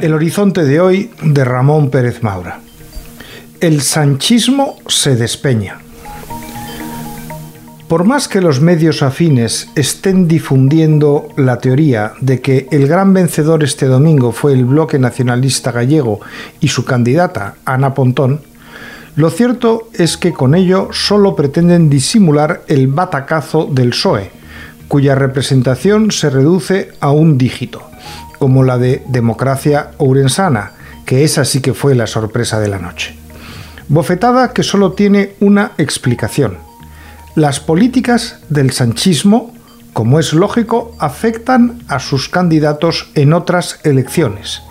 [0.00, 2.60] El horizonte de hoy de Ramón Pérez Maura.
[3.60, 5.80] El sanchismo se despeña.
[7.88, 13.62] Por más que los medios afines estén difundiendo la teoría de que el gran vencedor
[13.62, 16.20] este domingo fue el bloque nacionalista gallego
[16.60, 18.40] y su candidata, Ana Pontón,
[19.16, 24.30] lo cierto es que con ello solo pretenden disimular el batacazo del PSOE,
[24.88, 27.89] cuya representación se reduce a un dígito,
[28.40, 30.72] como la de Democracia Ourensana,
[31.04, 33.14] que esa sí que fue la sorpresa de la noche.
[33.88, 36.56] Bofetada que solo tiene una explicación.
[37.34, 39.52] Las políticas del sanchismo,
[39.92, 44.62] como es lógico, afectan a sus candidatos en otras elecciones.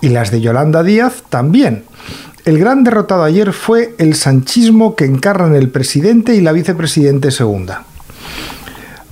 [0.00, 1.84] Y las de Yolanda Díaz también.
[2.44, 7.82] El gran derrotado ayer fue el sanchismo que encarnan el presidente y la vicepresidente segunda.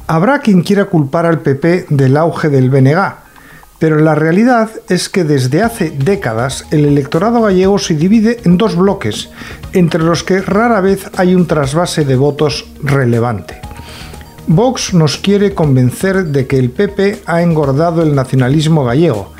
[0.06, 3.27] Habrá quien quiera culpar al PP del auge del BNG,
[3.78, 8.76] pero la realidad es que desde hace décadas el electorado gallego se divide en dos
[8.76, 9.30] bloques,
[9.72, 13.60] entre los que rara vez hay un trasvase de votos relevante.
[14.48, 19.32] Vox nos quiere convencer de que el PP ha engordado el nacionalismo gallego,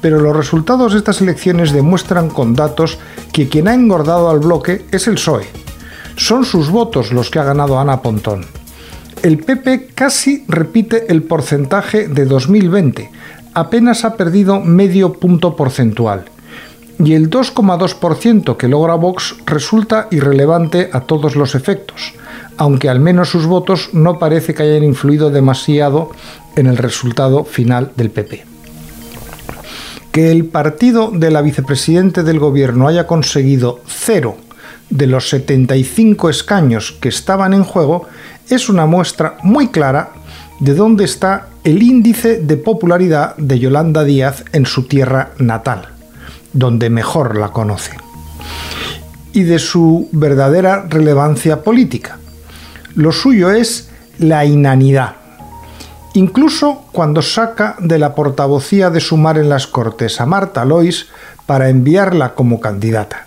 [0.00, 2.98] pero los resultados de estas elecciones demuestran con datos
[3.32, 5.46] que quien ha engordado al bloque es el PSOE.
[6.16, 8.44] Son sus votos los que ha ganado Ana Pontón.
[9.22, 13.10] El PP casi repite el porcentaje de 2020,
[13.54, 16.24] apenas ha perdido medio punto porcentual
[17.04, 22.14] y el 2,2% que logra Vox resulta irrelevante a todos los efectos,
[22.56, 26.10] aunque al menos sus votos no parece que hayan influido demasiado
[26.54, 28.44] en el resultado final del PP.
[30.12, 34.36] Que el partido de la vicepresidente del gobierno haya conseguido cero
[34.90, 38.06] de los 75 escaños que estaban en juego
[38.50, 40.10] es una muestra muy clara
[40.60, 45.88] de dónde está el índice de popularidad de Yolanda Díaz en su tierra natal,
[46.52, 47.92] donde mejor la conoce,
[49.32, 52.18] y de su verdadera relevancia política.
[52.94, 55.16] Lo suyo es la inanidad.
[56.14, 61.06] Incluso cuando saca de la portavocía de Sumar en las Cortes a Marta Lois
[61.46, 63.26] para enviarla como candidata.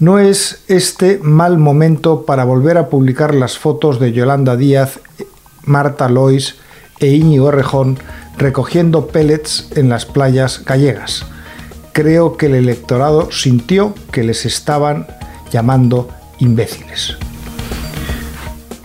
[0.00, 4.98] No es este mal momento para volver a publicar las fotos de Yolanda Díaz
[5.64, 6.56] Marta Lois
[7.04, 7.98] e Íñigo Rejón
[8.38, 11.26] recogiendo pellets en las playas gallegas.
[11.92, 15.06] Creo que el electorado sintió que les estaban
[15.52, 17.16] llamando imbéciles.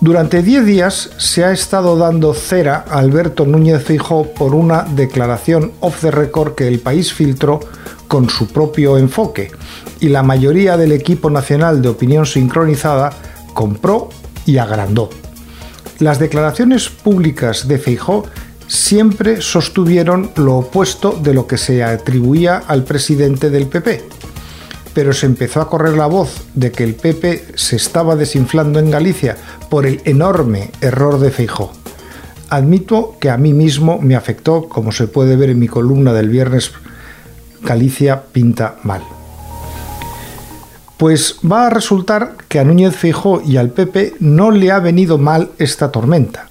[0.02, 5.72] Durante 10 días se ha estado dando cera a Alberto Núñez Fijó por una declaración
[5.80, 7.60] off the record que el país filtró
[8.08, 9.52] con su propio enfoque
[10.00, 13.12] y la mayoría del equipo nacional de opinión sincronizada
[13.54, 14.10] compró
[14.46, 15.10] y agrandó.
[16.00, 18.24] Las declaraciones públicas de Feijó
[18.68, 24.06] siempre sostuvieron lo opuesto de lo que se atribuía al presidente del PP.
[24.94, 28.92] Pero se empezó a correr la voz de que el PP se estaba desinflando en
[28.92, 29.36] Galicia
[29.70, 31.74] por el enorme error de Feijó.
[32.50, 36.30] Admito que a mí mismo me afectó, como se puede ver en mi columna del
[36.30, 36.72] viernes,
[37.62, 39.02] Galicia pinta mal.
[41.00, 45.18] Pues va a resultar que a Núñez Fijó y al PP no le ha venido
[45.18, 46.50] mal esta tormenta,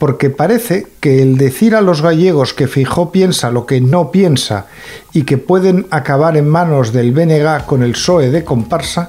[0.00, 4.66] porque parece que el decir a los gallegos que Fijó piensa lo que no piensa
[5.12, 9.06] y que pueden acabar en manos del BNG con el PSOE de comparsa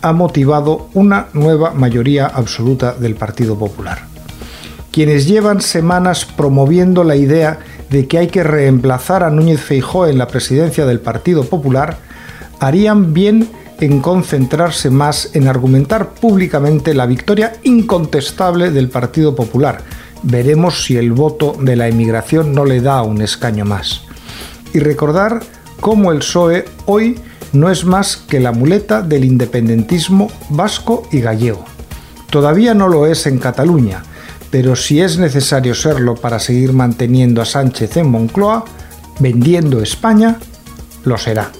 [0.00, 4.06] ha motivado una nueva mayoría absoluta del Partido Popular.
[4.90, 10.18] Quienes llevan semanas promoviendo la idea de que hay que reemplazar a Núñez Feijó en
[10.18, 11.98] la presidencia del Partido Popular
[12.58, 19.82] harían bien en concentrarse más en argumentar públicamente la victoria incontestable del Partido Popular.
[20.22, 24.02] Veremos si el voto de la emigración no le da un escaño más.
[24.72, 25.40] Y recordar
[25.80, 27.18] cómo el PSOE hoy
[27.52, 31.64] no es más que la muleta del independentismo vasco y gallego.
[32.30, 34.04] Todavía no lo es en Cataluña,
[34.52, 38.64] pero si es necesario serlo para seguir manteniendo a Sánchez en Moncloa,
[39.18, 40.38] vendiendo España,
[41.02, 41.50] lo será.